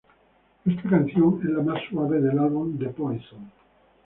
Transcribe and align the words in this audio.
Esta 0.65 0.89
canción 0.89 1.39
es 1.43 1.49
la 1.51 1.61
más 1.61 1.79
suave 1.87 2.19
del 2.19 2.39
álbum 2.39 2.75
The 2.79 2.89
Poison. 2.89 3.51